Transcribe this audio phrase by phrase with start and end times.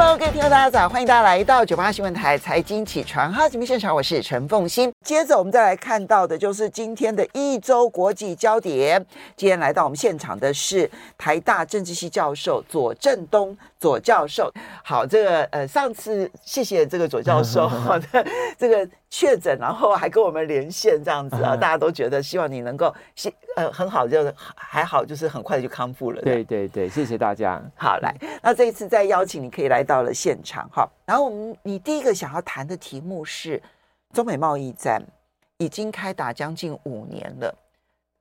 [0.00, 0.88] Hello，各位听众，大家早！
[0.88, 4.92] 欢迎大家来到九八新闻台财经起床哈节目现场，我是陈凤欣。
[5.04, 9.04] 接着我们再来看到的就是今天的一周国际焦点。
[9.36, 10.88] 今天来到我们现场的是
[11.18, 14.48] 台大政治系教授左正东左教授。
[14.84, 18.24] 好，这个呃，上次谢谢这个左教授好的
[18.56, 22.94] 这个确诊，然后还跟我们连线这样子啊，大家都觉得希望你能够
[23.56, 26.22] 呃很好，就还好，就是很快就康复了。
[26.22, 27.62] 对对对，谢谢大家。
[27.76, 30.88] 好，来，那这一次再邀请你可以来到了现场哈。
[31.06, 33.62] 然后我们你第一个想要谈的题目是。
[34.14, 35.02] 中美贸易战
[35.58, 37.54] 已经开打将近五年了。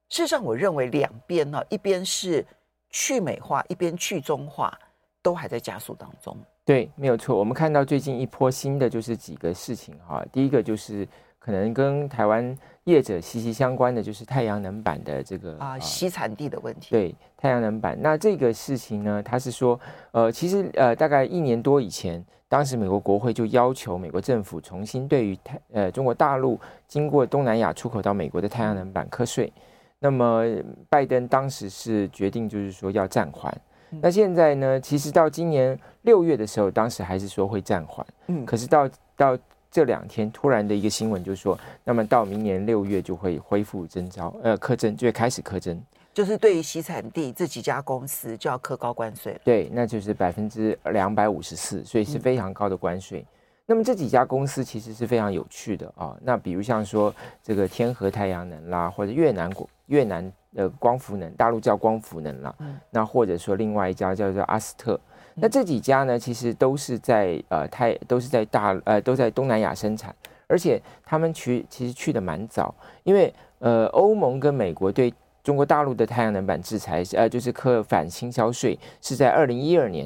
[0.10, 2.46] 事实上，我认为两边呢，一边是
[2.90, 4.78] 去美化，一边去中化，
[5.22, 6.38] 都还在加速当中。
[6.68, 7.40] 对，没有错。
[7.40, 10.22] 我们看到最近一波新的就是几个事情哈。
[10.34, 11.08] 第一个就是
[11.40, 12.54] 可能跟台湾
[12.84, 16.90] 业者息息相关的，就是太阳能板的这个啊，吸产地的问题。
[16.92, 17.98] 对，太阳能板。
[18.02, 19.80] 那这个事情呢，他是说，
[20.12, 22.22] 呃，其实呃，大概一年多以前。
[22.50, 29.52] 当时美国国会就要求美国政府重新对于太呃中国大陆经过东南亚出口到美国的太阳能板课税，
[30.00, 30.46] 那么
[30.88, 33.54] 拜登当时是决定就是说要暂缓。
[34.02, 39.38] 那现在呢，其实到今年六月的时候，当时还是说会暂缓，嗯，可是到到
[39.72, 45.82] 这两天突然的一个新闻就是说，那么到明年六月就会恢复征招，呃，课征就会开始课征。
[46.14, 53.20] 就是对于洗产地这几家公司就要课高关税了，对，那就是百分之两百五十四，所以是非常高的关税。
[53.20, 53.26] 嗯、
[53.68, 56.18] 那么这几家公司其实是非常有趣的啊、哦。
[56.24, 65.00] 那比如像说这个天河太阳能啦，或者越南国越南的光伏能，大陆叫光伏能啦，嗯、那或者说另外一家叫做阿斯特，
[65.36, 70.16] 嗯、那这几家呢，其实都是在呃太都是在大呃都在东南亚生产，
[70.48, 72.74] 而且他们去其实去的蛮早，
[73.04, 75.14] 因为呃欧盟跟美国对。
[75.44, 80.06] 中国大陆的太阳能板制裁，呃，就是课反倾销税，是在二零一二年，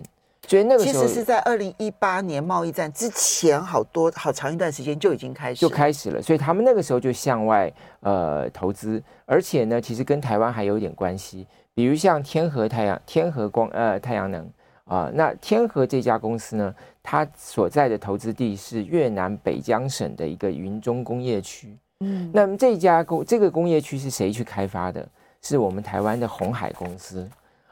[0.52, 5.62] 所以那个时候其实是在二零一八年贸易战之前，好多好长一段时间就已经开始。
[5.62, 14.44] 就开始了，所以他们那个时候就向外呃投资，而且呢，其实跟台湾还有点关系，比如像天河太阳、天河光呃太阳能
[14.84, 25.08] 啊、呃，那天河这家公司呢，它所在的投资地是越南北江省的一个云中工业区，嗯，那么这家工这个工业区是谁去开发的？
[25.42, 27.30] 是我们台湾的红海公司，啊、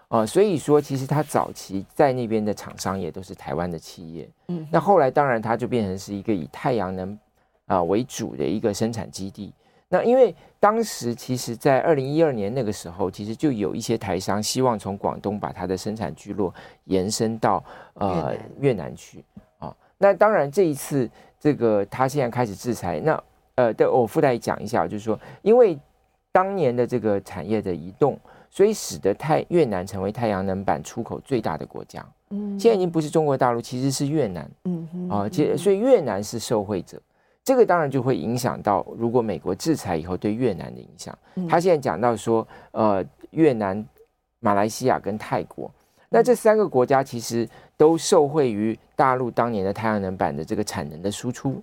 [0.09, 7.13] 呃，所以说其实它早期在那边的厂商也都是台湾的企业，嗯，那后来当然它就变成是一个以太阳能
[7.67, 9.53] 啊、呃、为主的一个生产基地。
[9.87, 16.53] 那因为当时其实，在二零一二年那个时候，其实就有一些台商希望从广东把它的生产聚落
[16.85, 19.23] 延伸到呃越南去
[19.59, 19.75] 啊。
[19.97, 21.09] 那当然这一次
[21.39, 23.23] 这个他现在开始制裁，那
[23.55, 25.77] 呃，对我附带讲一下，就是说因为。
[26.31, 28.17] 当年的这个产业的移动，
[28.49, 32.05] 所以使得太越南成为太阳能板出口最大的国家。
[32.31, 34.49] 嗯，现在已经不是中国大陆，其实是越南。
[34.65, 37.01] 嗯哼，啊，其实所以越南是受惠者。
[37.43, 41.17] 这个当然就会影响到，如果美国制裁以后对越南的影响。
[41.47, 43.83] 他现在讲到说，呃，越南、
[44.39, 45.71] 马来西亚跟泰国，
[46.09, 51.59] 那这三个国家其实都受惠于大陆当年的太阳能板的这个产能的输出。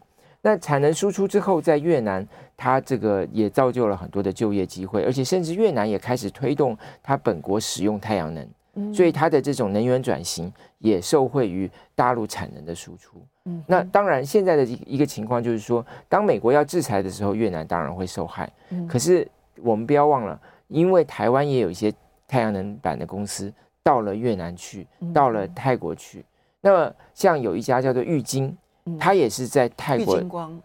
[0.46, 2.24] 那产能输出之后，在越南，
[2.56, 13.20] 它这个也造就了很多的就业机会，而且甚至越南也开始推动它本国使用太阳能，所以它的这种能源转型也受惠于大陆产能的输出。
[13.66, 18.48] 那当然，现在的一个情况就是说，当美国要制裁的时候，越南当然会受害。
[18.88, 19.26] 可是
[19.64, 21.92] 我们不要忘了，因为台湾也有一些
[22.28, 23.52] 太阳能板的公司
[23.82, 26.24] 到了越南去，到了泰国去。
[26.60, 28.56] 那么像有一家叫做玉晶。
[29.00, 30.20] 他也是在泰国，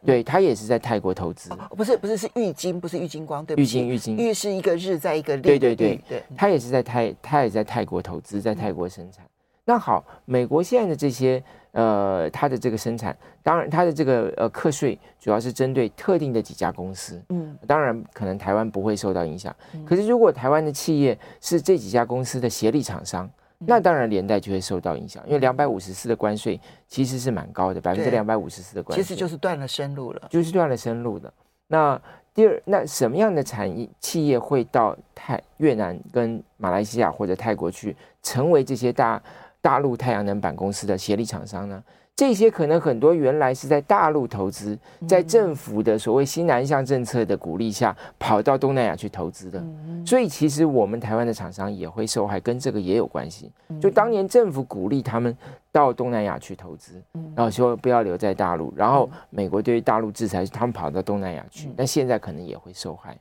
[0.05, 5.99] 对，他也是在泰国投资，不是不是是玉金，不是玉金光，对不，玉金玉金，玉是一个日在一个立，对对对。
[6.07, 9.25] 对，他也是在泰，他也在泰国投资，在泰国生产。
[9.65, 23.29] 那好，美国现在的这些呃，它的这个生产，当然它的这个呃课税主要是针对特定的几家公司，嗯，当然可能台湾不会受到影响，可是如果台湾的企业是这几家公司的协力厂商。
[23.65, 31.31] 那当然连带就会受到影响，因为两百五十四的关税其实是蛮高的，百分之两百五十四的关税，其实就是断了生路了，就是断了生路的。
[31.67, 32.01] 那
[32.33, 39.21] 第二，那什么样的产业企业会到泰越南跟马来西亚或者泰国去，成为这些大
[39.61, 41.83] 大陆太阳能板公司的协力厂商呢？
[42.15, 44.77] 这些可能很多原来是在大陆投资，
[45.07, 49.63] 在政府的所谓新南向政策的鼓励下，跑到东南亚去投资的。
[50.05, 53.51] 所以其实我们台湾的厂商也会受害，跟这个也有关系。
[53.79, 55.35] 就当年政府鼓励他们
[55.71, 57.01] 到东南亚去投资，
[57.35, 63.17] 然后说不要留在大陆，然后美国对于大陆制裁，他们跑到东南亚去，那现在可能也会受害。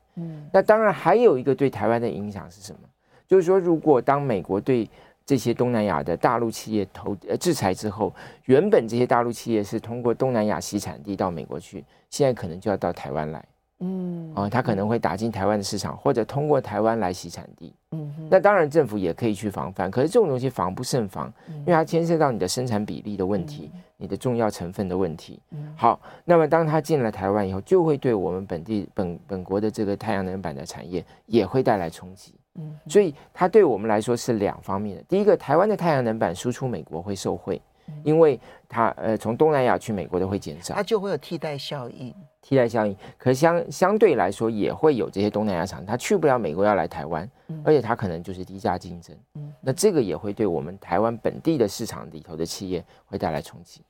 [0.53, 2.81] 那当然还有一个对台湾的影响是什么？
[3.27, 4.91] 就是说，如果当美国对
[5.25, 8.12] 这些东南亚的大陆企业投呃制裁之后，
[8.46, 13.44] 原本这些大陆企业是通过东南亚洗产地到美国去，现在可能就要到台湾来，
[13.78, 25.40] 嗯，哦，他可能会打进台湾的市场，或者通过台湾来洗产地，嗯哼，那当然政府也可以去防范，可是这种东西防不胜防，因为它牵涉到你的生产比例的问题，你的重要成分的问题。
[25.76, 32.34] 好，那么当它进了台湾以后，就会对我们本地本本国的这个太阳能板的产业也会带来冲击。
[32.56, 35.02] 嗯，所以它对我们来说是两方面的。
[35.05, 37.61] 第一个，台湾的太阳能板输出美国会受惠，
[38.02, 38.38] 因为
[38.69, 42.14] 它呃从东南亚去美国的会减少，它就会有替代效应。
[42.43, 47.31] 替代效应，可相相对来说也会有这些东南亚厂，他去不了美国要来台湾，
[47.63, 49.15] 而且他可能就是低价竞争。
[49.35, 53.83] 嗯，那这个也会对我们台湾本地的市场里头的企业会带来冲击。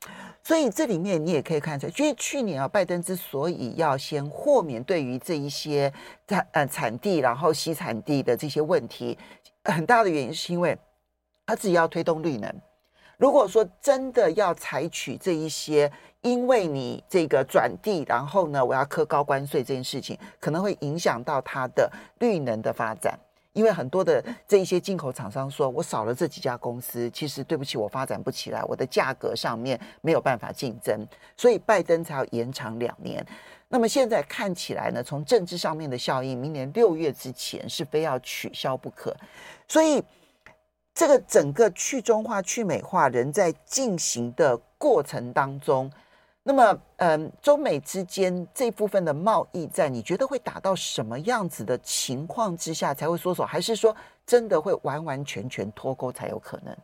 [0.43, 5.93] 所以这里面你也可以看出来，因为去年啊，拜登之所以要先豁免对于这一些
[6.27, 9.17] 产呃产地，然后西产地的这些问题，
[9.65, 10.77] 很大的原因是因为
[11.47, 12.53] 他自己要推动绿能。
[13.17, 23.19] 如果说真的要采取这一些，因为你这个转地，然后呢，我要课高关税这件事情，可能会影响到它的绿能的发展。
[23.53, 31.05] 因为很多的这一些进口厂商说，我少了这几家公司，其实对不起，我发展不起来，我的价格上面没有办法竞争，
[31.37, 33.27] 所以拜登才要延长两年。
[33.69, 39.13] 那么现在看起来呢，从政治上面的效应，明年六月之前是非要取消不可。
[39.67, 40.01] 所以
[40.95, 45.91] 这个整个去中化、去美化仍在进行的过程当中。
[46.51, 53.45] 那么，嗯，中美之间这部分的贸易战，你觉得会打到什么样子的情况之下才会缩手？
[53.45, 53.95] 还是说
[54.27, 56.77] 真的会完完全全脱钩才有可能？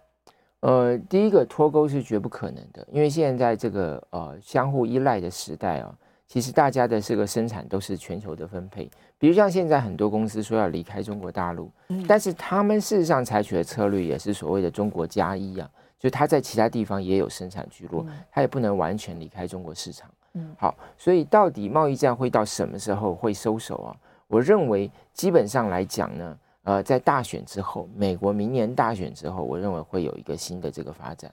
[0.60, 5.92] 呃，第一个脱钩是绝不可能的，因为现在这个呃相互依赖的时代啊，
[6.28, 8.88] 其实大家的这个生产都是全球的分配。
[9.18, 15.68] 比如像现在很多公司说要离开中国大陆，嗯，但是他们事实上采取的策略也是所谓的“中国加一”啊。
[16.06, 20.08] 就他在其他地方也有生产聚落，他也不能完全离开中国市场。
[20.34, 23.90] 嗯，好，所以到底贸易战会到什么时候会收手啊？
[24.28, 31.28] 我认为基本上来讲呢，呃，在大选之后，美国明年大选之后，我认为会有一个新的这个发展。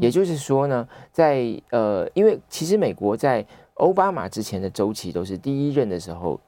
[0.00, 6.38] 也就是说呢，在呃，因为其实美国在奥巴马之前的周期都是第一任的时候，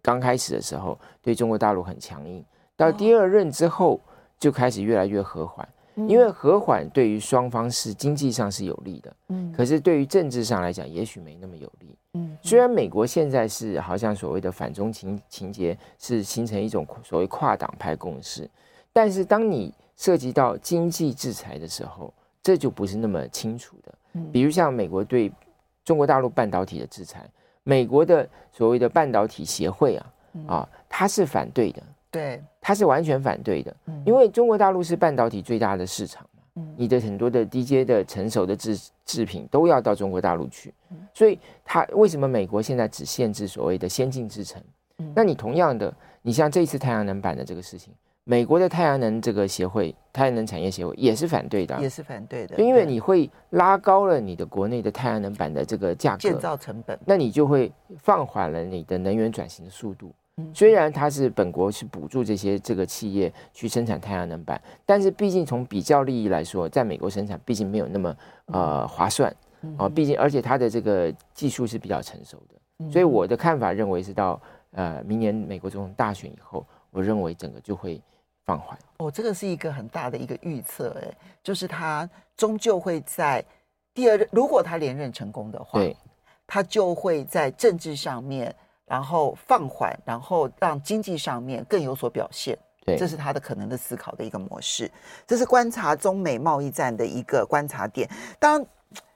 [0.00, 2.44] 刚开始的时候对中国大陆很强硬，
[2.76, 4.00] 到第二任之后
[4.38, 5.68] 就开始越来越和缓。
[5.94, 12.36] 因为和缓对于双方是经济上是有利的，嗯，可是对于政治上来讲，也许没那么有利，嗯。
[12.42, 18.50] 虽然美国现在是好像所谓的反中情情节是形成一种所谓跨党派共识，
[18.92, 22.12] 但是当你涉及到经济制裁的时候，
[22.42, 23.94] 这就不是那么清楚的。
[24.32, 25.32] 比如像美国对
[25.84, 27.24] 中国大陆半导体的制裁，
[27.62, 30.12] 美国的所谓的半导体协会啊，
[30.48, 31.82] 啊，他是反对的。
[32.14, 33.76] 对，他是完全反对的，
[34.06, 40.72] 因为中国大陆是半导体最大的市场嘛，你的很多的低阶的成熟的制制品都要到中国大陆去，
[41.12, 44.62] 所以他为什么美国现在只限制所谓的先进制程？
[45.12, 60.14] 那你同样的，你像这次太阳能板的这个事情，美国的太阳能这个协会，太阳能产业协会也是反对的，也是反对的，因为你会拉高了你的国内的太阳能板的这个价格，建造成本，那你就会放缓了你的能源转型的速度。
[60.52, 69.32] 虽然它是本国是补助这些这个企业去生产太阳能板，但是毕竟从比较利益来说，在美国生产毕竟没有那么呃划算
[69.78, 74.40] 啊，毕竟而且它的这个技术是比较成熟的，所以我的看法认为是到
[74.72, 78.02] 呃明年美国总统大选以后，我认为整个就会
[78.44, 78.76] 放缓。
[78.96, 83.44] 哦，这个是一个很大的一个预测，哎，就是他终究会在
[83.94, 85.96] 第二任，如果他连任成功的话，对，
[86.44, 88.52] 他就会在政治上面。
[88.86, 94.90] 然后放缓，然后让经济上面更有所表现，对，这是他的可能的思考的一个模式。
[95.26, 98.08] 这是观察中美贸易战的一个观察点。
[98.38, 98.66] 当然，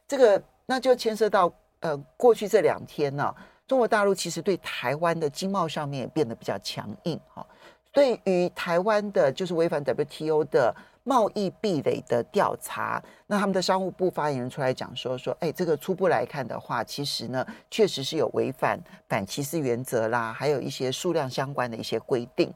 [0.07, 3.35] 这个那就牵涉到呃，过去这两天呢、啊，
[3.67, 7.47] 中国大陆其实对台湾的经贸上面也变得比较强硬哈。
[7.93, 10.75] 对于台湾的，就是违反 WTO 的。
[11.09, 22.53] 贸易壁垒的调查，那他们的商务部发言人出来讲说说，哎，这个初步来看的话，其实呢，确实是有违反反歧视原则啦，还有一些数量相关的一些规定。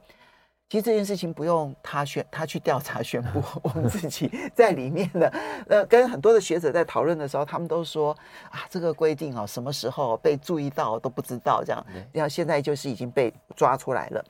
[0.68, 5.32] 其实这件事情不用他宣，他去调查宣布， 我们自己在里面的
[5.68, 8.14] 呃，跟很多的学者在讨论的时候，他们都说
[8.50, 14.23] 啊，这个规定哦，什么时候被注意到都不知道，这样，然后现在就是已经被抓出来了。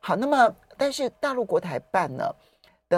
[0.00, 2.24] 好，那么但是大陆国台办呢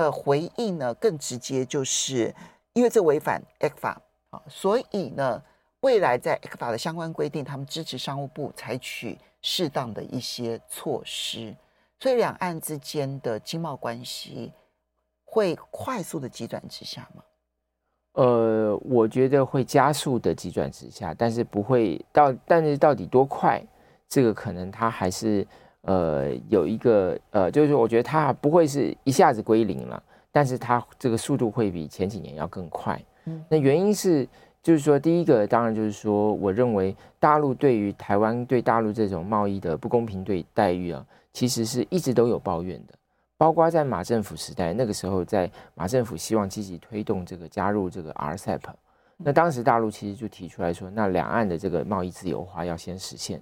[0.03, 2.35] 的回应呢更直接，就是
[2.73, 3.97] 因为这违反 ECFA
[4.31, 5.43] 啊，所以呢，
[5.81, 11.55] 未来在 ECFA 的相关规定，他们支持商务部采取适当的一些措施。
[11.99, 14.53] 所以两岸之间的经贸关系
[15.25, 17.23] 会快速的急转直下吗？
[18.13, 23.63] 呃，我觉得会加速的急转直下，但是不会到，但是到底多快，
[24.09, 25.47] 这个可能它还是
[25.87, 30.01] 呃有一个呃，就是说我觉得它不会是一下子归零了，
[30.31, 33.03] 但是它这个速度会比前几年要更快。
[33.25, 34.29] 嗯，那原因是
[34.63, 41.05] 就是说，第一个当然就是说，我认为大陆对于台湾对大陆这种贸易的不公平对待遇啊。
[41.33, 42.95] 其实是一直都有抱怨的，
[43.37, 48.59] 包括在马政府时代，那个时候在马政府希望积极推动这个加入这个 RCEP，
[49.19, 53.39] 那当时大陆其实就提出来说，那两岸的这个贸易自由化要先实现。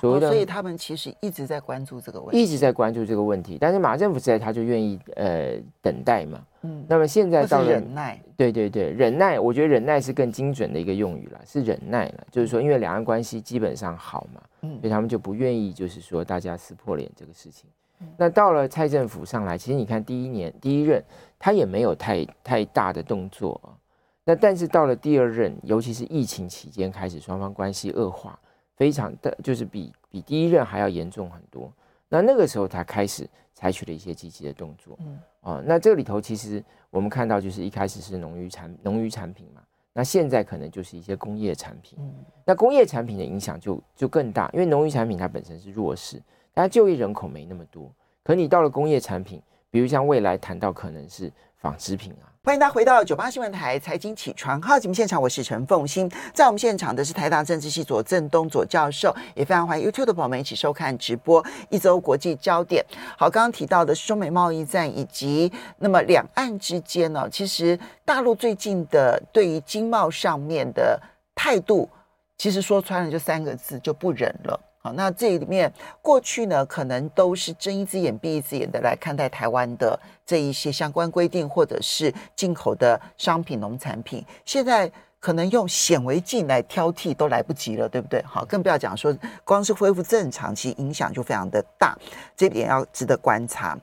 [0.00, 3.58] 所以，所以他们其实一直在关注这个问题，一直在关注这个问题。
[3.60, 14.40] 但是马政府时代他就愿意呃等待嘛，嗯，那么现在到了忍耐，对对对，忍耐，我觉得忍耐是更精准的一个用语了，是忍耐了，就是说因为两岸关系基本上好嘛。
[14.80, 17.68] 所以他们就不愿意，就是说大家撕破脸这个事情。
[18.16, 21.04] 那到了蔡政府上来，其实你看第一年第一任
[21.38, 23.76] 他也没有太太大的动作啊。
[24.24, 28.38] 那但是到了第二任，尤其是疫情期间开始双方关系恶化，
[28.76, 31.72] 非常的就是比比第一任还要严重很多。
[32.08, 34.96] 那那个时候他开始采取了一些积极的动作。
[35.00, 39.62] 嗯啊，那这里头其实我们看到就是一开始是农渔产农渔产品嘛。
[39.92, 42.12] 那现在可能就是一些工业产品，嗯
[42.44, 46.20] 那工业产品的影响就就更大，因为农渔产品它本身是弱势，
[46.52, 47.92] 它就业人口没那么多，
[48.24, 49.40] 可你到了工业产品，
[49.70, 52.26] 比如像未来谈到可能是纺织品啊。
[52.44, 61.42] 欢迎大家回到九八新闻台财经起床号节目现场，我是陈凤欣，在我们现场的是台大政治系左正东左教授，也非常欢迎 YouTube 的朋友们一起收看直播。
[61.70, 62.84] 一周国际焦点，
[63.16, 71.00] 好，刚刚提到的是中美贸易战以及那么两岸之间呢，其实大陆最近的对于经贸上面的
[71.34, 71.88] 态度，
[72.36, 74.60] 其实说穿了就三个字，就不忍了。
[74.86, 75.72] 好，那这里面
[76.02, 84.22] 过去呢，可能都是睁一只眼闭一只眼的来看待台湾的这一些相关规定，或者是进口的商品、农产品。
[84.44, 88.22] 现在可能用显微镜来挑剔都来不及了，对不对？
[88.26, 91.96] 好，更不要讲说光是恢复正常，其实影响就非常的大，
[92.36, 93.74] 这点要值得观察。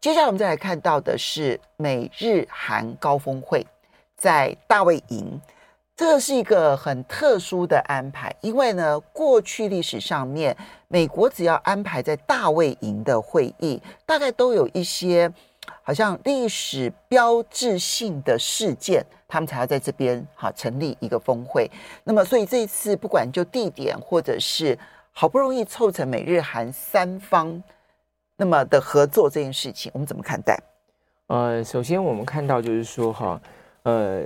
[0.00, 3.66] 接下来我们再来看到的是美日韩高峰会
[4.16, 5.40] 在大卫营。
[5.96, 10.56] 这是一个很特殊的安排，因为呢，过去历史上面，
[10.88, 15.32] 美国只要安排在大卫营的会议，大概都有一些
[15.82, 21.70] 好像历史标志性的事件，他们才要在这边哈成立一个峰会。
[22.02, 24.76] 那么，所以这一次不管就地点，或者是
[25.12, 27.62] 好不容易凑成美日韩三方
[28.36, 30.58] 那么的合作这件事情，我们怎么看待？
[31.28, 33.40] 呃，首先我们看到就是说哈，
[33.84, 34.24] 呃。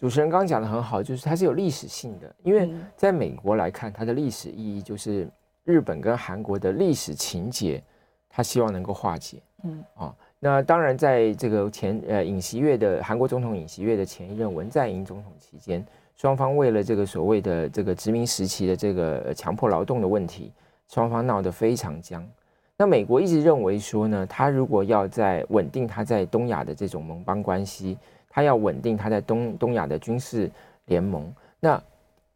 [0.00, 5.28] 主持人刚刚讲的很好，就是它是有历史性的，因为在美国来看，它的历史意义就是
[5.62, 7.82] 日本跟韩国的历史情节，
[8.30, 9.42] 他希望能够化解。
[9.62, 15.84] 嗯啊，那当然，在这个前呃尹锡悦的韩国总统尹锡悦的前一任文在寅总统期间，
[16.16, 20.50] 双方为了这个所谓的这个殖民时期的这个强迫劳动的问题，
[20.88, 22.26] 双方闹得非常僵。
[22.74, 27.98] 那美国一直认为说呢，他如果要在稳定他在东亚的这种盟邦关系。
[28.30, 30.50] 他要稳定他在东东亚的军事
[30.86, 31.78] 联盟，那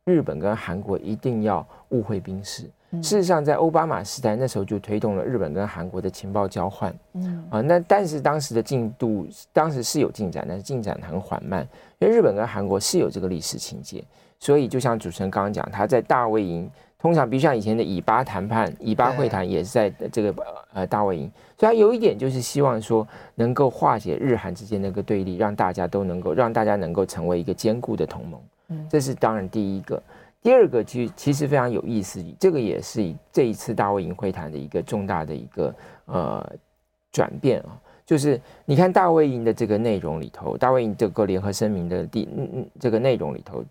[0.04, 2.64] 日本跟韩国一定要互惠兵士。
[3.02, 6.94] 事实上，在奥巴马时代那时候就推动了日本跟韩国的情报交换。
[7.14, 11.66] 嗯啊，那但是当时的进度当时是有进展，但是进展很缓慢，
[12.00, 14.04] 因为日本跟韩国是有这个历史情节，
[14.38, 16.70] 所以就像主持人刚刚讲，他在大卫营。
[17.04, 20.34] 通常，比如像以前的以巴谈判、以巴会谈，也是在这个
[20.72, 28.40] 呃大卫营，所以他有一点就是希望说能够化解日韩之间那个对立，让大家都能够让大家能够成为一个坚固的同盟。
[28.68, 30.02] 嗯，这是当然第一个。
[30.40, 35.74] 第二个其实其实非常有意思，这个也是这一次大卫营会谈的一个重大的一个
[36.06, 36.52] 呃
[37.12, 43.62] 转变啊，就是你看大卫营的这个内容里头，大卫营这个联合声明的第嗯嗯这个内容里头，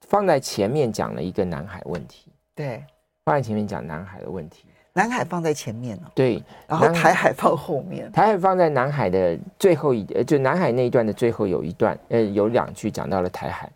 [0.00, 2.32] 放在前面讲了一个南海问题。
[2.54, 2.84] 对，
[3.24, 6.10] 放在前面讲南海的问题，南海放在前面呢、哦。
[6.14, 13.70] 对，然后台海放后面，台海放在南海的最后一，呃，就南海那一段的最后有一段，呃，有两句讲到了台海。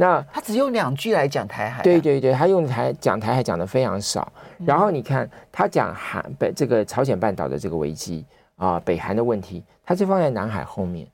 [0.00, 1.82] 那他只用两句来讲台海、啊。
[1.82, 4.30] 对对对，他用台讲台海讲的非常少。
[4.64, 11.04] 然后你看他讲韩北这个朝鲜半岛的这个危机啊北韩的问题，他是放在南海后面。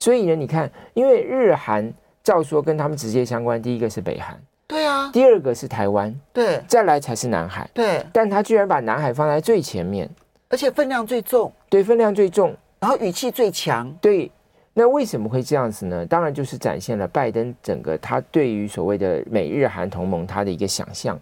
[0.00, 1.90] 所以呢，你看，因为日韩
[2.22, 4.38] 照说跟他们直接相关，第一个是北韩，
[4.74, 8.04] 对啊，第二个是台湾，对，再来才是南海，对。
[8.12, 10.10] 但他居然把南海放在最前面，
[10.48, 14.28] 而且分量最重，对，分量最重，然后语气最强，对。
[14.72, 16.04] 那为什么会这样子呢？
[16.04, 21.16] 当然就是展现了拜登整个他对于所谓的美日韩同盟他的一个想象，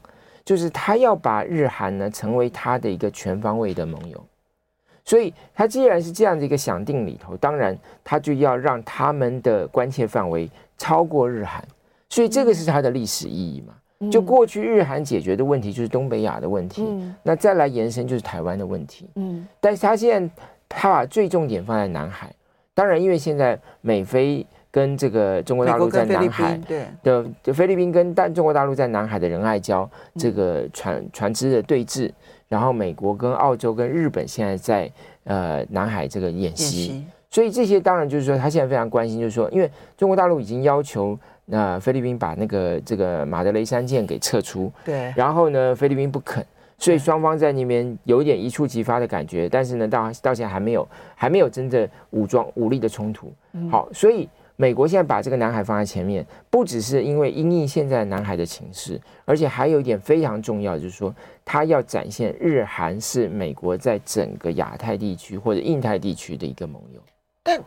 [0.47, 4.19] 就是他要把日韩呢成为他的一个全方位的盟友。
[5.05, 11.63] 所以，他既然是这样的一个想定里头，当然他就要让他们的关切范围超过日韩，
[12.13, 13.73] 所以这个是它的历史意义嘛。
[14.11, 16.85] 就过去日韩解决的问题就是东北亚的问题，
[17.23, 19.09] 那再来延伸就是台湾的问题。
[19.15, 20.35] 嗯，但是他现在
[20.69, 22.31] 他把最重点放在南海，
[22.75, 26.61] 当然因为现在美菲跟这个中国大陆在南海
[27.03, 32.11] 的，就菲律宾跟但中国大陆在南海的仁爱礁这个船船只的对峙。
[32.49, 34.93] 然后美国跟澳洲跟日本现在在
[35.25, 41.19] 呃南海这个演习，所以这些当然就是说他现在非常关心，就是说因为中国大陆已经要求
[41.53, 46.43] 那菲律宾把那个这个马德雷山舰给撤出，对，然后呢菲律宾不肯，
[46.79, 53.31] 所以双方在那边有一点一触即发的感觉，但是呢到到现在还没有还没有真正武装武力的冲突，
[53.71, 54.27] 好，所以。
[54.55, 61.13] 美国现在把这个南海放在前面，不只是因为因应现在南海的情势，而且还有一点非常重要，就是说，
[61.45, 67.01] 它要展现日韩是美国在整个亚太地区或者印太地区的一个盟友。
[67.43, 67.59] 但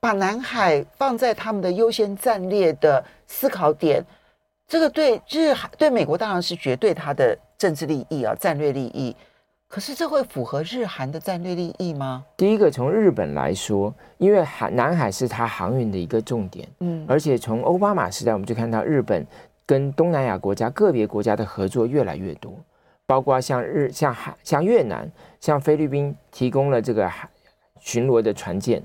[0.00, 4.02] 把南海放在他们的优先战略的思考点，
[4.66, 9.14] 这个对日韩对美国当然是绝对它的政治利益啊，战略利益。
[9.68, 12.24] 可是这会符合日韩的战略利益吗？
[12.34, 19.24] 第一个，从日本来说，因为海南海是它航运的一个重点，嗯，而且从奥巴马时代，我们就看到日本
[19.66, 22.52] 跟东南亚国家个别国家的合作越来越多，
[23.06, 25.08] 包括像日、像海、像越南、
[25.40, 27.28] 像菲律宾提供了这个海
[27.78, 28.82] 巡逻的船舰。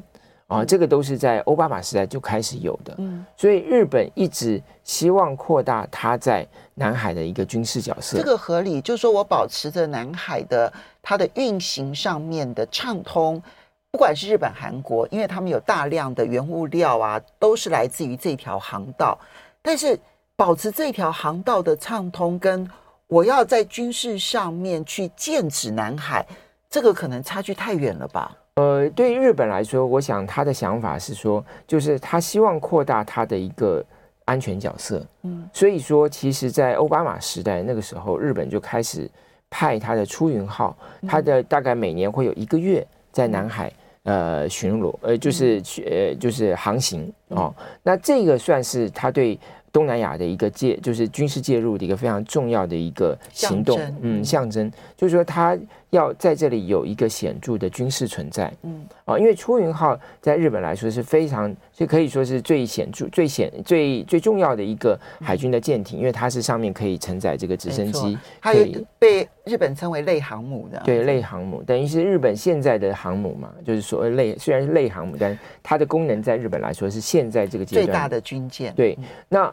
[0.48, 8.16] 啊，这个都是在奥巴马时代就开始有的，嗯，所以日本一直希望扩大它在南海的一个军事角色。
[8.16, 10.72] 这个合理，就是说我保持着南海的
[11.02, 13.42] 它的运行上面的畅通，
[13.90, 19.18] 不管是日本、韩国，因为他们有大量的原物料啊，都是来自于这条航道。
[19.64, 20.00] 但是
[20.36, 22.70] 保持这条航道的畅通，跟
[23.08, 26.24] 我要在军事上面去剑指南海，
[26.70, 28.38] 这个可能差距太远了吧？
[28.56, 33.84] 呃，对于日本来说，我想他的想法是说，就是他希望扩大他的一个
[34.24, 35.06] 安全角色。
[35.24, 39.10] 嗯，所以说，其实，在奥巴马时代那个时候，日本就开始
[39.50, 43.70] 派他的出云号，他的大概每年会有一个月在南海
[44.04, 47.54] 呃巡逻，呃，就是去呃就是航行哦。
[47.84, 49.38] 那这个算是他对。
[49.76, 55.54] 东南亚的一个介，就是军事介入的一个非常重要的一个行动，嗯，象征，就是说他
[55.96, 79.52] 要在这里有一个显著的军事存在，嗯，啊，因为出云号在日本来说是非常，就可以说是最显著、最显、最最重要的一个海军的舰艇，因为它是上面可以承载这个直升机，它也被日本称为类航母的，对，类航母等于是日本现在的航母嘛，就是所谓类，虽然是类航母，但它的功能在日本来说是现在这个阶段最大的军舰，对，那。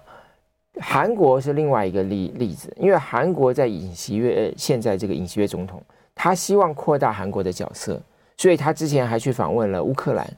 [0.80, 5.82] 韩国是另外一个例例子，因为韩国在尹锡悦现在这个尹锡悦总统，
[6.14, 8.00] 他希望扩大韩国的角色，
[8.36, 10.28] 所以他之前还去访问了乌克兰，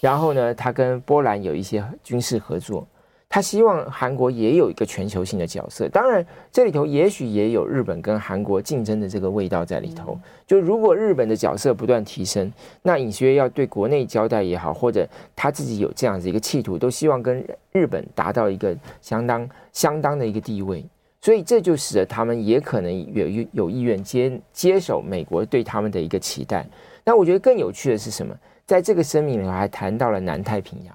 [0.00, 2.86] 然后呢，他跟波兰有一些军事合作。
[3.26, 10.16] 他希望韩国也有一个全球性的角色，当然这里头也许也有日本跟韩国竞争的这个味道在里头。
[10.46, 20.84] 就如果日本的角色不断提升，那尹锡悦要对国内交代也好，或者他自己有这样子一个企图，都希望跟日本达到一个相当相当的一个地位。
[21.24, 26.66] 所以这就使得他们也可能有有意愿接接手美国对他们的一个期待。
[27.02, 28.36] 那我觉得更有趣的是什么？
[28.66, 30.94] 在这个声明里面还谈到了南太平洋。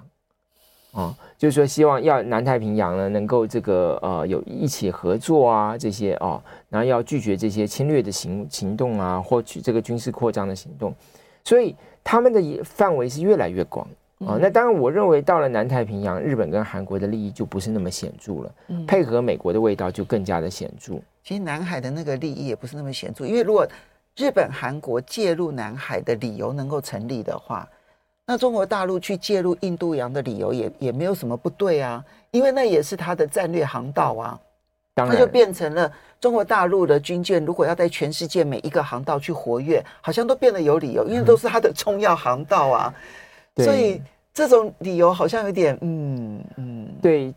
[0.92, 10.94] 啊、哦，就是说希望要南太平洋呢能够这个呃有一起合作啊这些哦，然后要拒绝这些侵略的行行动啊，或取这个军事扩张的行动，
[11.42, 13.84] 所以他们的范围是越来越广
[14.26, 14.38] 啊、哦。
[14.40, 18.54] 那当然，我认为到了南太平洋，日本跟韩国的利益就不是那么显著了，
[18.86, 20.94] 配合美国的味道就更加的显著。
[21.22, 23.66] 其实南海的那个利益也不是那么显著，因为如果
[24.16, 27.68] 日本、韩国介入南海的理由能够成立的话。
[28.26, 34.38] 那中国大陆去介入印度洋的理由也也没有什么不对啊，因为那也是它的战略航道啊，
[34.94, 43.02] 当然，它就变成了中国大陆的军舰如果要在全世界每一个航道去活跃，好像都变得有理由，因为都是它的重要航道啊，嗯、
[43.56, 44.00] 所以
[44.32, 47.34] 这种理由好像有点嗯嗯，对，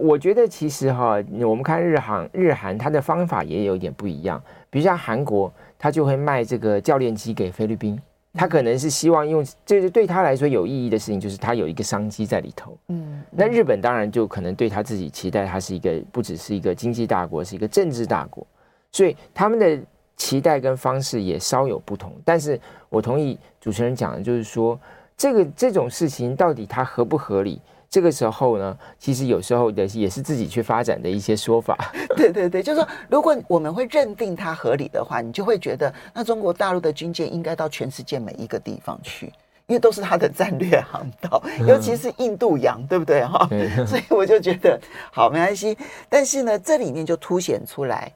[0.00, 8.00] 我觉得其实哈，我们看日韩日韩它的方法也有点不一样，比如像韩国，它就会卖这个教练机给菲律宾。
[8.38, 12.76] 他可能是希望用，这是对他来说有意义的事情，就是他有一个商机在里头。
[12.88, 18.46] 嗯，那日本当然就可能对他自己期待，它是一个不只是一个经济大国，是一个政治大国，
[18.92, 19.80] 所以他们的
[20.16, 22.12] 期待跟方式也稍有不同。
[22.26, 24.78] 但是我同意主持人讲的，就是说
[25.16, 27.60] 这个这种事情到底它合不合理？
[27.88, 31.78] 这个时候呢，其实有时候的也是自己去发展的一些说法。
[32.16, 39.26] 对对对，就是说，如果我们会认定它合理的话，你就会觉得，那中国大陆的军舰应该到全世界每一个地方去，
[39.66, 43.48] 因为都是它的战略航道，尤其是印度洋，嗯、对不对哈？
[43.86, 44.78] 所以我就觉得，
[45.12, 45.78] 好，没关系。
[46.08, 48.12] 但是呢，这里面就凸显出来，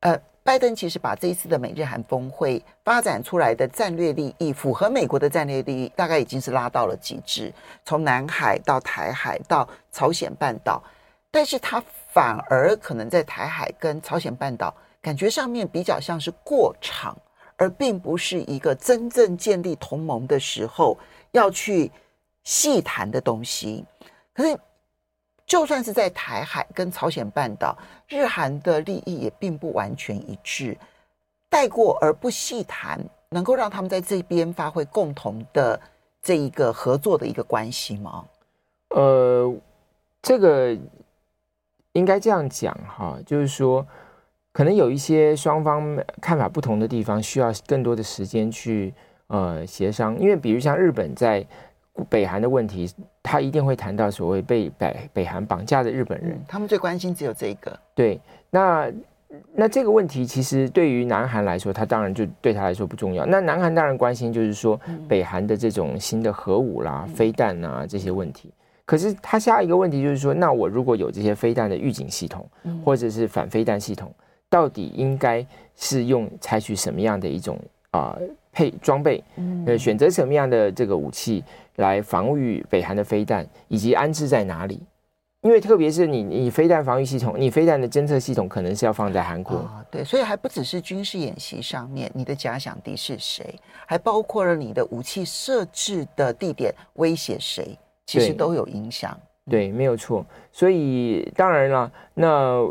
[0.00, 0.18] 呃。
[0.42, 7.52] 拜登其实把这一次的美日韩峰会发展出来的战略利益，符合美国的战略利益，大概已经是拉到了极致。
[7.84, 10.82] 从南海到台海到朝鲜半岛，
[11.30, 17.16] 但是它反而可能在台海跟朝鲜半岛感觉上面比较像是过场，
[17.56, 20.96] 而并不是一个真正建立同盟的时候
[21.32, 21.92] 要去
[22.44, 23.84] 细谈的东西。
[24.32, 24.58] 可是。
[25.50, 27.76] 就算是在台海跟朝鲜半岛，
[28.08, 30.78] 日韩的利益也并不完全一致，
[31.48, 35.80] 带过而不细谈，能够让他们在这边发挥共同的
[36.22, 38.24] 这一个合作的一个关系吗？
[38.90, 39.52] 呃，
[40.22, 40.78] 这个
[41.94, 43.84] 应该这样讲哈，就是说，
[44.52, 48.94] 可能有一些双方看法不同的地方，需要更多的时间去
[49.26, 51.44] 呃协商，因为比如像日本在。
[52.08, 52.90] 北韩的问题，
[53.22, 57.78] 他一定会谈到所谓被北北韩绑架的日本人，他们最关心只有这个。
[57.94, 58.90] 对，那
[59.52, 63.26] 那这个问题其实对于南韩来说，他当然就对他来说不重要。
[63.26, 68.52] 那南韩当然关心就是说北韩的这种新的核武啦、嗯、飞弹啊这些问题。
[68.84, 72.48] 可是他下一个问题就是说，那我如果有这些飞弹的预警系统，
[72.84, 74.12] 或者是反飞弹系统，
[74.48, 77.56] 到底应该是用采取什么样的一种
[77.90, 78.16] 啊？
[78.18, 78.26] 呃
[78.60, 79.24] 配装备，
[79.66, 81.42] 呃，选择什么样的这个武器
[81.76, 84.78] 来防御北韩的飞弹，以及安置在哪里？
[85.40, 89.56] 因为特别是你，你飞弹防御系统，你飞弹的侦测系统可能是要放在韩国。
[89.56, 99.18] 哦，对，所以还不只是军事演习上面，你的假想敌是谁，还包括了你的武器设置的地点威胁谁，其实都有影响。
[99.48, 100.22] 对，对，没有错。
[100.52, 102.62] 所以当然了，那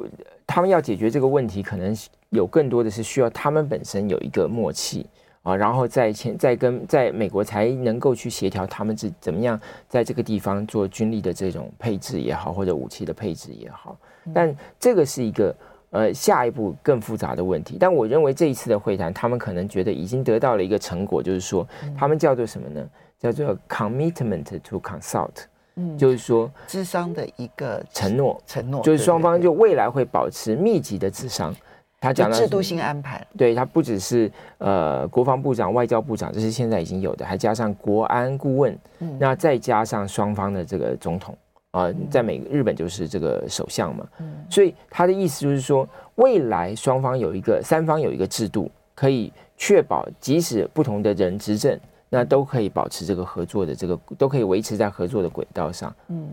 [0.46, 1.98] 他们要解决这个问题，可能
[2.30, 5.08] 有更多的是需要他们本身有一个默契。
[5.50, 13.98] 啊，然后再前，再跟在美国才能够去协调他们是怎么样在这个地方做军力的这种配置也好，或者武器的配置也好。
[14.34, 15.56] 但这个是一个
[15.90, 17.78] 呃下一步更复杂的问题。
[17.80, 22.88] 但我认为这一次的会谈，他们可能觉得已经得到了一个成果，就是说他们叫做什么呢？
[23.20, 25.32] 叫做 commitment to consult，
[25.76, 31.54] 嗯，就是说智商的一个承诺，承诺就是双方就未来会保持密集的智商。
[32.02, 41.38] 他讲的制度性安排，对，他不只是呃国防部长、外交部长，这是现在已经有的，还加上国安顾问，嗯、那再加上双方的这个总统
[41.72, 56.30] 啊、呃，在美日本就是这个首相嘛，嗯、所以他的意思就是说，未来双方有一个三方有一个制度，可以确保即使不同的人执政，那都可以保持这个合作的这个都可以维持在合作的轨道上，嗯。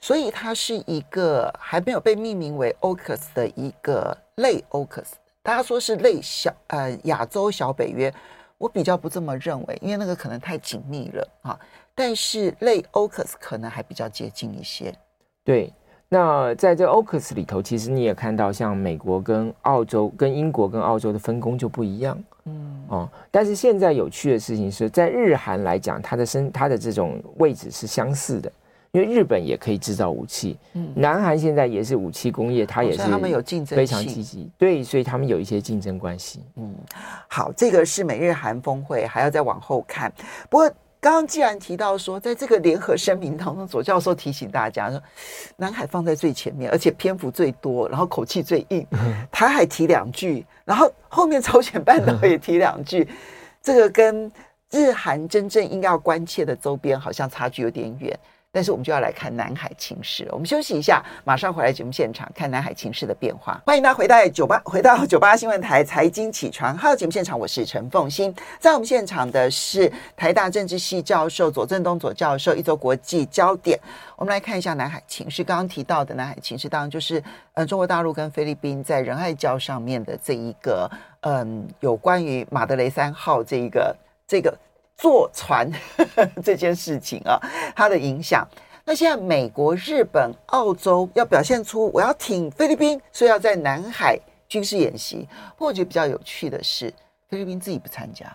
[0.00, 5.06] 所以它是一个还没有被命名为 AUKUS 的一个类 AUKUS，
[5.42, 8.12] 大家说是类小呃亚洲小北约，
[8.58, 11.58] 我比较不这么认为，因为那个可能太紧密了啊。
[11.94, 14.94] 但是类 AUKUS 可能还比较接近一些。
[15.42, 15.72] 对，
[16.08, 23.08] 那在这 AUKUS 里头，其实你也看到，像美国跟澳洲、跟英国跟澳洲的分工就不一样，嗯哦。
[23.32, 28.52] 但是现在有趣的事情是在日韩来讲，它的身它的这种位置是相似的。
[28.92, 36.42] 因为日本也可以制造武器，嗯，南韩现在也是武器工业，它也是他们有竞争，非常积极，对，所以他们有一些竞争关系。
[36.56, 36.74] 嗯，
[37.28, 40.12] 好，这个是美日韩峰会，还要再往后看。
[40.48, 40.68] 不过
[41.00, 45.00] 刚刚既然提到说，在这个联合声明当中，左教授提醒大家说，
[45.56, 48.86] 南海放在最前面，而且篇幅最多，然后口气最硬，
[49.30, 53.06] 台海提两句，然后后面朝鲜半岛也提两句，
[53.62, 54.32] 这个跟
[54.70, 58.18] 日韩真正应该要关切的周边好像差距有点远。
[58.50, 60.26] 但是我们就要来看南海情势。
[60.32, 63.60] 我们休息一下，马上回来节目现场看南海情势的变化。
[63.66, 68.34] 欢迎大家回到九八，回到九八新闻台财经起床号节目现场，我是陈凤欣。
[68.58, 73.78] 在我们现场的是台大政治系教授左正东左教授，一周国际焦点。
[74.16, 75.44] 我们来看一下南海情势。
[75.44, 83.94] 刚刚提到的南海情势，当然就是呃中国大陆跟菲律宾在仁爱礁上面的这一个嗯，有关于马德雷三号这一个
[84.26, 84.56] 这个。
[84.98, 87.40] 坐船呵 呵这件事情啊，
[87.74, 88.46] 它的影响。
[88.84, 95.28] 那现在美国、日本、澳洲要表现出我要挺菲律宾，所以要在南海军事演习。
[95.56, 96.92] 不过我觉得比较有趣的是，
[97.28, 98.26] 菲律宾自己不参加，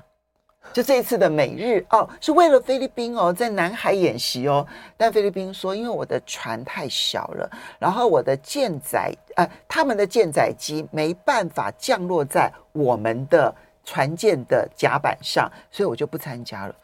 [0.71, 7.49] 就这一次的美日澳是为了菲律宾哦，在南海演习哦，但菲律宾说，因为我的船太小了，
[7.79, 16.75] 然后我的舰载呃，他们的舰载机没办法降落在我们的船舰的甲板上，所以我就不参加了。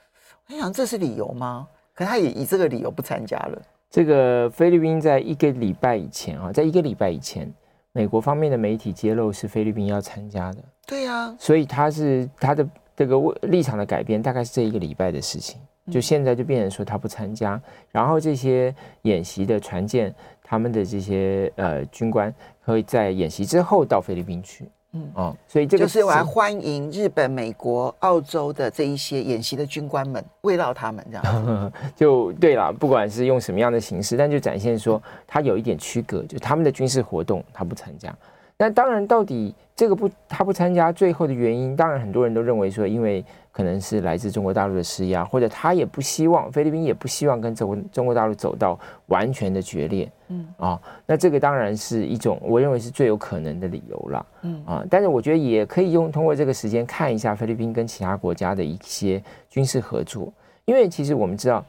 [0.48, 1.68] 我想这是理由吗？
[1.94, 3.62] 可他也以这个理由不参加了。
[3.90, 7.52] 这个菲律宾在一个礼拜以前啊，在一个礼拜以前，
[7.92, 10.58] 美国方面的媒体揭露是菲律宾要参加的。
[10.86, 12.68] 对呀，所以他是他的。
[13.00, 15.58] 这个立场的改变大概是这一个礼拜的事情，
[15.90, 17.58] 就现在就变成说他不参加，
[17.94, 22.36] 然后这些演习的船舰，他们的这些呃军官
[22.66, 38.13] 会在演习之后到菲律宾去，嗯哦，所以这个就是我要欢迎日本、美国、澳洲的这一些演习的军官们，慰劳他们这样， 就对了，不管是用什么样的形式，但就展现说他有一点区隔，就他们的军事活动他不参加。
[38.62, 60.34] 那当然，到底这个不他不参加最后的原因，当然很多人都认为说，因为可能是来自中国大陆的施压，或者他也不希望菲律宾也不希望跟中国中国大陆走到完全的决裂，嗯啊，那这个当然是一种我认为是最有可能的理由了，嗯啊，但是我觉得也可以用通过这个时间看一下菲律宾跟其他国家的一些军事合作，
[60.65, 61.63] 因为其实我们知道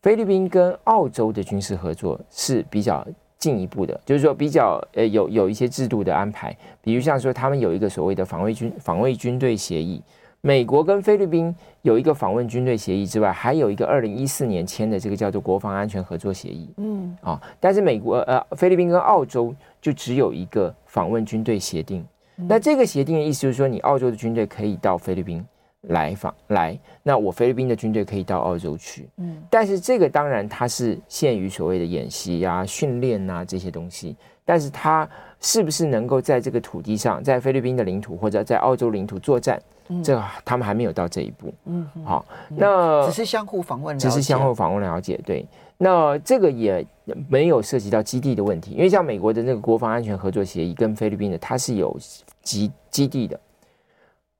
[0.00, 3.06] 菲律宾跟澳洲的军事合作是比较。
[3.42, 10.00] 进一步的，就是说比较呃有有一些制度的安排，比如像说他们有一个所谓的防卫军防卫军队协议，
[10.42, 11.52] 美国跟菲律宾
[11.82, 17.18] 有一个访问军队协议之外，还有一个二零一四年签的这个叫做国防安全合作协议，嗯。
[17.20, 25.44] 啊，但是美国呃菲律宾跟澳洲就只有一个访问军队协定，那这个协定的意思就是说，你澳洲的军队可以到菲律宾。
[25.88, 34.14] 来访来，那我菲律宾的军队可以到澳洲去，嗯，但是这个当然它是限于所谓的演习啊、训练啊这些东西，
[34.44, 35.08] 但是它
[35.40, 45.44] 是不是能够在这个土地上，在菲律宾的领土或者在澳洲领土作战，嗯、这个他们还没有到这一步，嗯，好，那只是相互访问，只是相互访问了解，对，
[45.78, 46.86] 那这个也
[47.28, 51.98] 没有涉及到基地的问题，因为像美国的那个国防安全合作协议跟菲律宾的，它是有
[52.44, 53.40] 基基地的，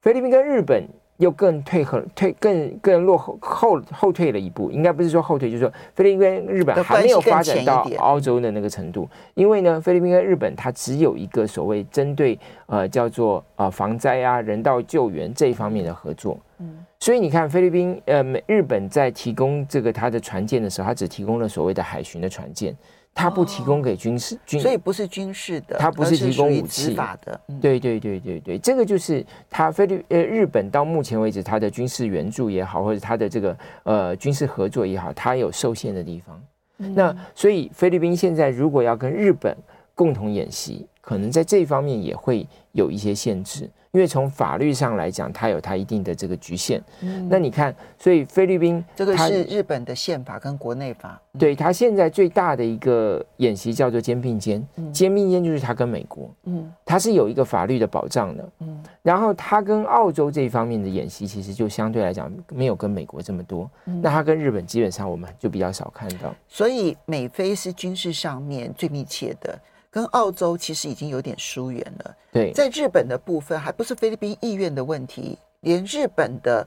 [0.03, 0.87] 菲律宾跟日本。
[1.19, 9.09] 又更退后，退更更落后后后退了一步，应该不是说后退，就是说菲律宾跟日本还没有发展到澳洲的那个程度。
[9.35, 16.39] 因为呢，菲律宾跟日本它只有一个所谓针对呃叫做呃防灾啊、人道救援这一方面的合作。
[16.59, 22.77] 嗯，所以你看菲律宾呃美日本在提供这个它的船舰的时候，它只提供了所谓的海巡的船舰。
[23.15, 27.39] 他不提供给军事军，所以不是军事的，它不是提供武器法的。
[27.61, 36.43] 对对对对对，这个就是它菲律呃日本到目前为止，它的军事援助也好，或者它的这个呃军事合作也好，它有受限的地方。
[36.79, 39.57] 那所以菲律宾现在如果要跟日本
[39.95, 43.71] 共同演习，可能在这方面也会有一些限制。
[43.93, 46.83] 因为从法律上来讲，它有它一定的这个局限。
[47.03, 51.21] 嗯，那你看，所以菲律宾这个是日本的宪法跟国内法。
[51.39, 58.49] 对，它现在最大的一个演习叫做肩并肩，嗯肩并肩就是它跟美国，嗯，它是有一个法律的保障的。
[58.61, 63.71] 嗯，然后它跟澳洲这一方面的演习，其实就相对来讲没有跟美国这么多。
[63.85, 66.35] 那它跟日本基本上我们就比较少看到。
[66.49, 69.59] 所以美菲是军事上面最密切的。
[69.93, 72.17] 跟澳洲其实已经有点疏远了。
[72.33, 76.67] 对，在日本的部分，还不是菲律宾意愿的问题，连日本的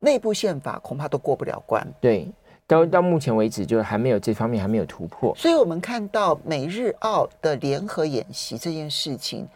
[0.00, 1.86] 内部宪法恐怕都过不了关。
[2.00, 2.26] 对，
[2.66, 5.34] 到到目前为止，就还没有这方面还没有突破。
[5.36, 9.46] 所以，我们看到美日澳的联合演习这件事情，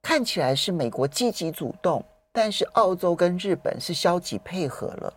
[0.00, 5.14] 看起来是美国积极主动，但是澳洲跟日本是消极配合了。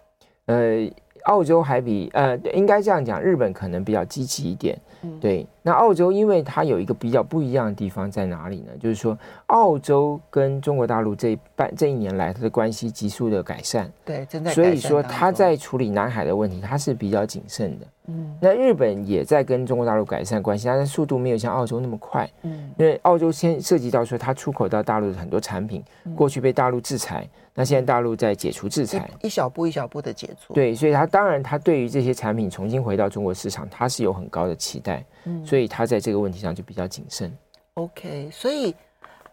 [0.48, 0.92] 呃。
[1.26, 4.76] 澳洲还比呃，应该这样讲，日本可能比较积极一点。
[5.04, 5.48] 嗯，对。
[5.64, 8.72] 那澳洲，因为它有一个比较不一样的地方在哪里呢？
[8.80, 13.92] 就是说，澳洲跟中国大陆这半这一年来，它的关系急速的改善。
[14.04, 14.52] 对，正在。
[14.52, 17.88] 所以说，它在处理南海的问题，它是比较谨慎的。
[18.08, 18.36] 嗯。
[18.42, 22.28] 那日本也在跟中国大陆改善关系，但是速度没有像澳洲那么快。
[22.42, 22.72] 嗯。
[22.80, 25.84] 因为澳洲先涉及到说，它出口到大陆的很多产品，
[26.16, 27.30] 过去被大陆制裁。
[27.54, 30.54] 那现在大陆在解除制裁，一小步一小步的解除。
[30.54, 34.91] 对，所以他当然他对于这些产品重新回到中国市场，他是有很高的期待。
[35.26, 37.32] 嗯，所以他在这个问题上就比较谨慎。
[37.76, 38.74] OK，所以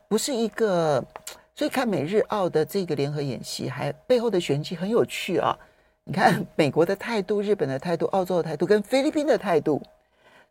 [0.08, 1.02] 不是一个，
[1.54, 5.56] 所以看美日澳的这个联合演习，还背后的玄机很有趣啊。
[6.04, 9.80] 你看美国的态度、日本的态度、澳洲的态度跟菲律宾的态度。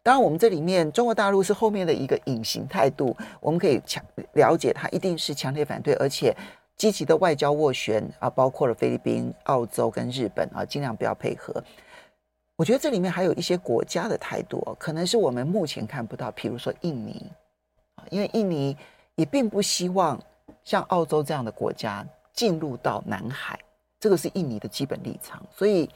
[0.03, 6.35] 当然，我们这里面中国大陆是后面的一个隐形态度，我们可以强了解，它一定是强烈反对，而且。
[6.77, 11.51] 积极的外交斡旋啊，包括了菲律宾、澳洲跟日本啊，尽量不要配合。
[12.57, 17.31] 我觉得这里面还有一些国家的态度，可能是我们目前看不到，比如说印尼
[17.95, 18.75] 啊，因为印尼
[19.13, 20.19] 也并不希望
[20.63, 23.59] 像澳洲这样的国家进入到南海，
[23.99, 25.87] 这个是印尼的基本立场，所以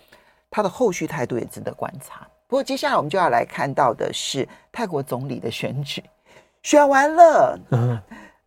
[0.52, 2.28] 他的后续态度也值得观察。
[2.47, 6.04] 不过接下来我们就要来看到的是泰国总理的选举，
[6.62, 8.00] 选完了，嗯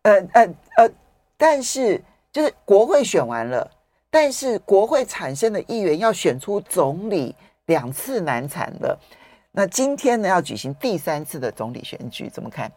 [0.03, 0.89] 呃呃呃，
[1.35, 2.01] 但是
[2.31, 3.69] 就是国会选完了，
[4.09, 7.35] 但是国会产生的议员要选出总理
[7.67, 8.99] 两次难产了。
[9.51, 12.71] 那今天呢要举行第三次的总理选举，怎么看？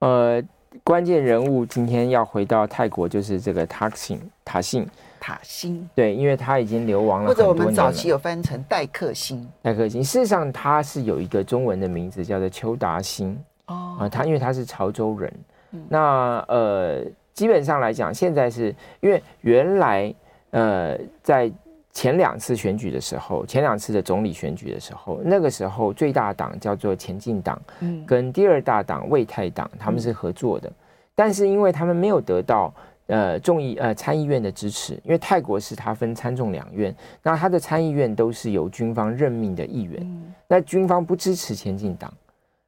[0.00, 0.42] 呃，
[0.82, 4.88] 关键人物今天要回到泰国，就是这个塔信塔信。
[5.26, 15.32] 塔辛，对，因为他已经流亡了，或者我们早期有翻成戴克辛，戴克辛，事实上他是有一个中文的名字叫做邱达新哦，啊，他因为他是潮州人，
[15.70, 17.02] 嗯、那呃，
[17.32, 20.14] 基本上来讲，现在是因为原来
[20.50, 21.50] 呃，在
[21.94, 30.74] 前两次选举的时候，前两次的总理选举的时候，那个时候最大党叫做前进党，嗯，跟第二大党魏泰党他们是合作的，嗯、
[31.14, 32.70] 但是因为他们没有得到。
[33.06, 42.23] 呃，众议呃参议院的支持，因为泰国是他分参众两院，那他的参议院都是由军方任命的议员，嗯、那军方不支持前进党，嗯、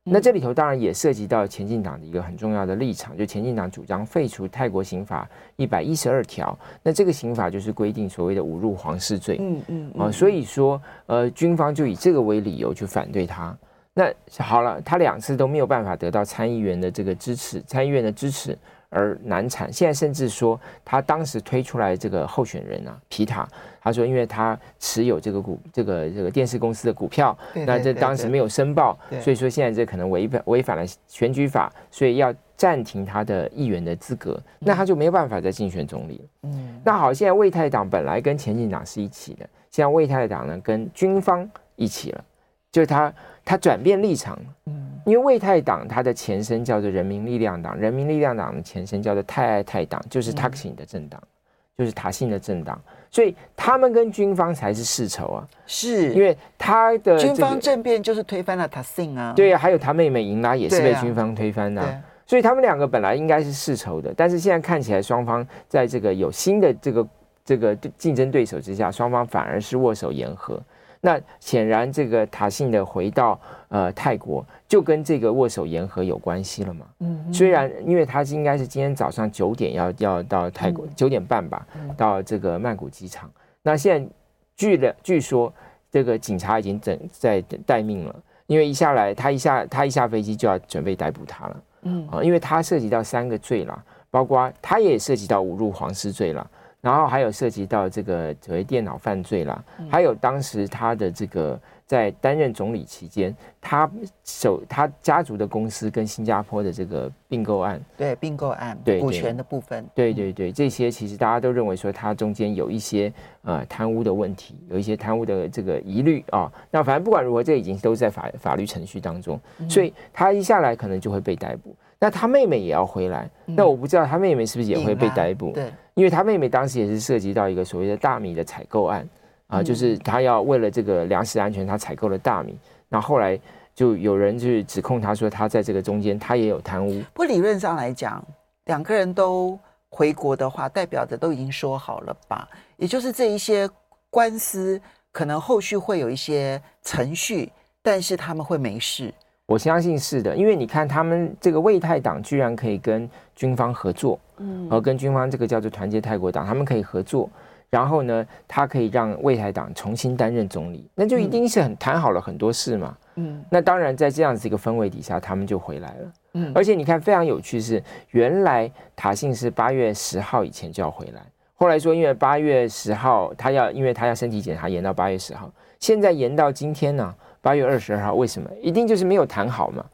[0.09, 13.57] 那这里头当然也涉及到前进党的一个很重要的立场，就前进党主张废除泰国刑法一百一十二条，那这个刑法就是规定所谓的侮辱皇室罪，嗯嗯，啊、呃，所以说呃军方就以这个为理由去反对他，
[13.93, 18.57] 那好了，他两次都没有办法得到参议员的这个支持，参议院的支持。
[18.89, 23.47] 而难产，现在甚至说他当时推出来这个候选人啊，皮塔，
[23.87, 36.25] 他说因为他持有这个股，这个这个电视公司的股票，那这当时没有申报，所以说现在这可能违反违反了选举法，所以要暂停他的议员的资格，那他就没有办法再竞选总理了。
[36.43, 42.25] 嗯，那好，现在魏泰党本来跟前进党是一起的，现在魏泰党呢跟军方一起了，
[42.73, 44.37] 就是他他转变立场。
[44.65, 44.83] 嗯。
[45.07, 51.31] 因为魏泰党它的前身叫做人民力量党，人民力量党的前身叫做泰爱泰党，就是塔信的政党，嗯、
[51.79, 55.47] 就是塔信的政党，所以他们跟军方才是世仇啊。
[55.67, 59.33] 是因为他的、这个、军方政变就是推翻了塔信啊。
[59.35, 67.09] 对啊，还有他妹妹银拉也是被军方推翻的、所以他们两个本来应该是世仇的，但是现在看起来双方在这个有新的这个
[67.45, 70.61] 这个竞争对手之下，双方反而是握手言和。
[71.07, 73.39] 那显然，这个塔信的回到
[73.69, 76.85] 呃泰国，就跟这个握手言和有关系了嘛。
[76.99, 81.65] 嗯，虽然因为他是应该是今天早上九点要要到泰国九、嗯、点半吧，
[81.97, 83.31] 到这个曼谷机场。
[83.37, 84.11] 嗯、那现在
[84.57, 85.53] 据了据说，
[85.93, 88.17] 这个警察已经等在待命了，
[88.49, 91.63] 因为一下来他一下他一下飞机就要准备逮捕他了。
[91.83, 96.51] 嗯啊，因为他涉及到三个罪了，包括他也涉及到侮辱皇室罪了。
[96.87, 103.91] 然后还有涉及到这个所谓电脑犯罪啦，还有当时他的这个在担任总理期间，他
[104.23, 116.49] 手他家族的公司跟新加坡的这个并购案，对并购案，对股权的部分，对对对，这些其实大家都认为说他中间有一些呃贪污的问题，有一些贪污的这个疑虑啊。
[116.71, 121.75] 那反正不管如何，这已经都在法法律程序当中，所以他一下来可能就会被逮捕。
[121.99, 125.53] 那他妹妹也要回来，那我不知道他妹妹是不是也会被逮捕？
[125.53, 125.73] 对。
[125.95, 129.09] 因为他妹妹当时也是涉及到一个所谓的大米的采购案
[129.47, 132.59] 啊，就是他要为了这个粮食安全，他采购了大米，
[132.91, 133.41] 那后来
[133.75, 137.03] 就有人去指控他说他在这个中间他也有贪污。
[137.15, 138.23] 不理论上来讲，
[138.67, 142.47] 两个人都回国的话，代表着都已经说好了吧？
[142.77, 143.67] 也就是这一些
[144.11, 144.79] 官司
[145.13, 149.15] 可能后续会有一些程序，但是他们会没事。
[149.47, 157.31] 我相信是的，因为你看他们这个魏泰党居然可以跟军方合作，嗯，而跟军方这个叫做团结泰国党，他们可以合作，
[157.71, 167.81] 然后呢，他可以让魏泰党重新担任总理，那就一定是很谈好了很多事嘛，嗯，那当然在这样子一个氛围底下，他们就回来了，嗯，而且你看非常有趣是，
[168.11, 171.23] 原来塔信是八月十号以前就要回来，
[171.55, 177.15] 后来说因为八月十号他要因为他要身体检查延到八月十号，现在延到今天呢？
[177.47, 178.51] 八月二十二号，为什么？
[178.61, 179.85] 一定就是没有谈好嘛？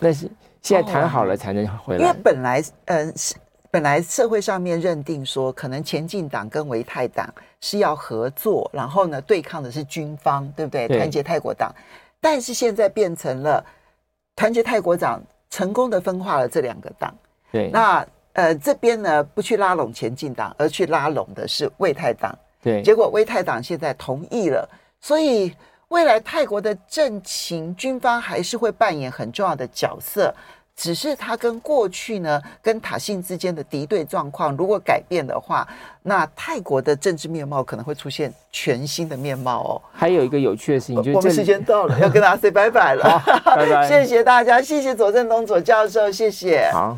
[0.00, 2.02] 那是现在谈好了才能回来。
[2.02, 3.14] 因为本来，嗯、呃，
[3.70, 7.26] 本来社会上面认定说，可能前进党跟维泰党
[7.62, 10.86] 是要合作，然后呢，对抗的是军方，对不对？
[10.88, 11.74] 团对结泰国党。
[12.20, 13.64] 但是现在变成了
[14.36, 17.14] 团结泰国党成功的分化了这两个党。
[17.50, 17.70] 对。
[17.70, 22.38] 那呃，这边呢不去拉拢前进党，而去拉拢的是为泰党。
[22.62, 22.82] 对。
[22.82, 24.68] 结果为泰党现在同意了，
[25.00, 25.50] 所以。
[25.90, 30.32] 未来泰国的政情，军方还是会扮演很重要的角色，
[30.76, 35.66] 只是他跟过去呢，跟塔信之间的敌对状况如果改变的话，
[36.04, 39.82] 那泰国的政治面貌可能会出现全新的面貌哦。
[39.92, 46.70] 还有一个有趣的事情，就是我们时间到了，要跟大家 say 拜拜了， 拜拜，谢谢大家，谢谢左正东左教授，谢谢。
[46.72, 46.96] 好。